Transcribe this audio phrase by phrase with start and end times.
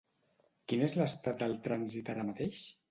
[0.71, 2.69] Quin és l'estat del trànsit ara mateix?